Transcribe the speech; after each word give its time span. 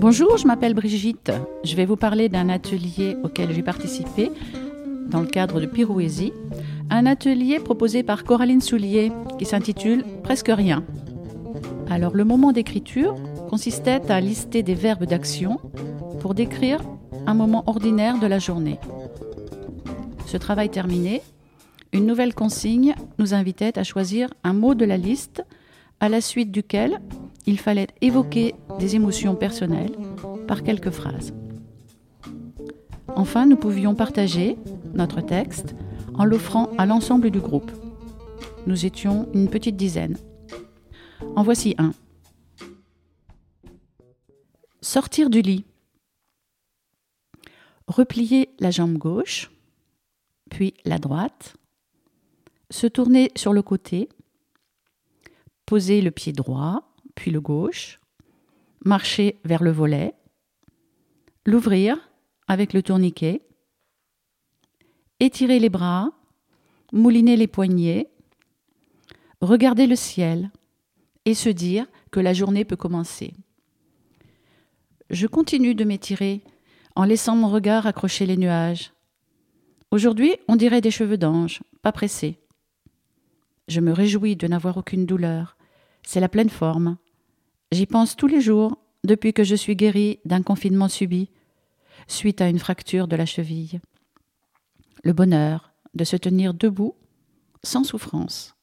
Bonjour, 0.00 0.36
je 0.36 0.46
m'appelle 0.46 0.74
Brigitte. 0.74 1.32
Je 1.64 1.76
vais 1.76 1.84
vous 1.84 1.96
parler 1.96 2.28
d'un 2.28 2.48
atelier 2.48 3.16
auquel 3.22 3.52
j'ai 3.52 3.62
participé 3.62 4.30
dans 5.08 5.20
le 5.20 5.26
cadre 5.26 5.60
de 5.60 5.66
Pirouésie. 5.66 6.32
Un 6.90 7.06
atelier 7.06 7.58
proposé 7.60 8.02
par 8.02 8.24
Coraline 8.24 8.60
Soulier 8.60 9.12
qui 9.38 9.44
s'intitule 9.44 10.04
Presque 10.22 10.50
rien. 10.50 10.84
Alors 11.88 12.14
le 12.14 12.24
moment 12.24 12.52
d'écriture 12.52 13.14
consistait 13.48 14.10
à 14.10 14.20
lister 14.20 14.62
des 14.62 14.74
verbes 14.74 15.04
d'action 15.04 15.60
pour 16.20 16.34
décrire 16.34 16.80
un 17.26 17.34
moment 17.34 17.64
ordinaire 17.66 18.18
de 18.18 18.26
la 18.26 18.38
journée. 18.38 18.78
Ce 20.26 20.36
travail 20.36 20.70
terminé, 20.70 21.22
une 21.92 22.06
nouvelle 22.06 22.34
consigne 22.34 22.94
nous 23.18 23.34
invitait 23.34 23.78
à 23.78 23.84
choisir 23.84 24.30
un 24.44 24.54
mot 24.54 24.74
de 24.74 24.84
la 24.84 24.96
liste 24.96 25.44
à 26.00 26.08
la 26.08 26.20
suite 26.20 26.50
duquel 26.50 27.00
il 27.46 27.58
fallait 27.58 27.88
évoquer 28.00 28.54
des 28.78 28.94
émotions 28.94 29.34
personnelles 29.34 29.96
par 30.46 30.62
quelques 30.62 30.90
phrases. 30.90 31.34
Enfin, 33.08 33.46
nous 33.46 33.56
pouvions 33.56 33.94
partager 33.94 34.56
notre 34.94 35.20
texte 35.20 35.74
en 36.14 36.24
l'offrant 36.24 36.70
à 36.78 36.86
l'ensemble 36.86 37.30
du 37.30 37.40
groupe. 37.40 37.70
Nous 38.66 38.86
étions 38.86 39.28
une 39.34 39.48
petite 39.48 39.76
dizaine. 39.76 40.16
En 41.36 41.42
voici 41.42 41.74
un. 41.78 41.92
Sortir 44.80 45.30
du 45.30 45.42
lit. 45.42 45.64
Replier 47.86 48.50
la 48.60 48.70
jambe 48.70 48.96
gauche, 48.96 49.50
puis 50.50 50.74
la 50.84 50.98
droite. 50.98 51.56
Se 52.70 52.86
tourner 52.86 53.30
sur 53.36 53.52
le 53.52 53.62
côté. 53.62 54.08
Poser 55.66 56.02
le 56.02 56.10
pied 56.10 56.32
droit, 56.32 56.91
puis 57.14 57.30
le 57.30 57.40
gauche. 57.40 58.00
Marcher 58.84 59.40
vers 59.44 59.62
le 59.62 59.70
volet. 59.70 60.14
L'ouvrir 61.46 61.96
avec 62.48 62.72
le 62.72 62.82
tourniquet. 62.82 63.42
Étirer 65.20 65.58
les 65.58 65.70
bras. 65.70 66.10
Mouliner 66.92 67.36
les 67.36 67.46
poignets. 67.46 68.10
Regarder 69.40 69.86
le 69.86 69.96
ciel 69.96 70.50
et 71.24 71.34
se 71.34 71.48
dire 71.48 71.86
que 72.10 72.20
la 72.20 72.32
journée 72.32 72.64
peut 72.64 72.76
commencer. 72.76 73.34
Je 75.10 75.26
continue 75.26 75.74
de 75.74 75.84
m'étirer 75.84 76.42
en 76.94 77.04
laissant 77.04 77.36
mon 77.36 77.48
regard 77.48 77.86
accrocher 77.86 78.26
les 78.26 78.36
nuages. 78.36 78.92
Aujourd'hui, 79.90 80.36
on 80.48 80.56
dirait 80.56 80.80
des 80.80 80.90
cheveux 80.90 81.18
d'ange, 81.18 81.60
pas 81.82 81.92
pressés. 81.92 82.38
Je 83.68 83.80
me 83.80 83.92
réjouis 83.92 84.36
de 84.36 84.46
n'avoir 84.46 84.76
aucune 84.76 85.06
douleur. 85.06 85.56
C'est 86.06 86.20
la 86.20 86.28
pleine 86.28 86.50
forme. 86.50 86.98
J'y 87.70 87.86
pense 87.86 88.16
tous 88.16 88.26
les 88.26 88.40
jours 88.40 88.78
depuis 89.04 89.32
que 89.32 89.44
je 89.44 89.54
suis 89.54 89.76
guérie 89.76 90.20
d'un 90.24 90.42
confinement 90.42 90.88
subi, 90.88 91.30
suite 92.06 92.40
à 92.40 92.48
une 92.48 92.58
fracture 92.58 93.08
de 93.08 93.16
la 93.16 93.26
cheville. 93.26 93.80
Le 95.04 95.12
bonheur 95.12 95.72
de 95.94 96.04
se 96.04 96.16
tenir 96.16 96.54
debout, 96.54 96.94
sans 97.62 97.84
souffrance, 97.84 98.56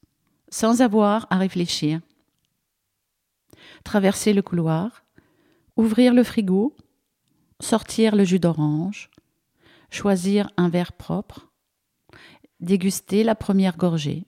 sans 0.48 0.82
avoir 0.82 1.26
à 1.30 1.38
réfléchir. 1.38 2.00
Traverser 3.84 4.32
le 4.32 4.42
couloir, 4.42 5.04
ouvrir 5.76 6.14
le 6.14 6.24
frigo, 6.24 6.74
sortir 7.60 8.16
le 8.16 8.24
jus 8.24 8.38
d'orange, 8.38 9.10
choisir 9.90 10.50
un 10.56 10.68
verre 10.68 10.92
propre, 10.92 11.50
déguster 12.60 13.24
la 13.24 13.34
première 13.34 13.76
gorgée. 13.76 14.26